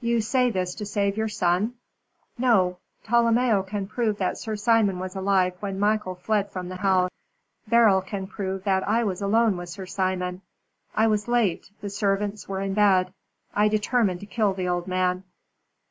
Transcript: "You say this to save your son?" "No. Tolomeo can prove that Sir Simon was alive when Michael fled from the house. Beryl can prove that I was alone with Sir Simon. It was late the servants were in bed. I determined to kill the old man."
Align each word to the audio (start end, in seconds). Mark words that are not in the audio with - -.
"You 0.00 0.22
say 0.22 0.50
this 0.50 0.74
to 0.76 0.86
save 0.86 1.18
your 1.18 1.28
son?" 1.28 1.74
"No. 2.38 2.78
Tolomeo 3.04 3.62
can 3.62 3.86
prove 3.86 4.16
that 4.16 4.38
Sir 4.38 4.56
Simon 4.56 4.98
was 4.98 5.14
alive 5.14 5.56
when 5.60 5.78
Michael 5.78 6.14
fled 6.14 6.50
from 6.50 6.70
the 6.70 6.76
house. 6.76 7.10
Beryl 7.66 8.00
can 8.00 8.26
prove 8.28 8.64
that 8.64 8.88
I 8.88 9.04
was 9.04 9.20
alone 9.20 9.58
with 9.58 9.68
Sir 9.68 9.84
Simon. 9.84 10.40
It 10.98 11.06
was 11.08 11.28
late 11.28 11.68
the 11.82 11.90
servants 11.90 12.48
were 12.48 12.62
in 12.62 12.72
bed. 12.72 13.12
I 13.54 13.68
determined 13.68 14.20
to 14.20 14.24
kill 14.24 14.54
the 14.54 14.68
old 14.68 14.86
man." 14.86 15.24